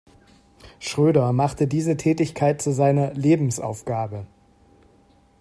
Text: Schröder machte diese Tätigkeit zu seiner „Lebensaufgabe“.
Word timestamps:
Schröder 0.79 1.31
machte 1.31 1.67
diese 1.67 1.95
Tätigkeit 1.95 2.59
zu 2.59 2.71
seiner 2.73 3.13
„Lebensaufgabe“. 3.13 4.25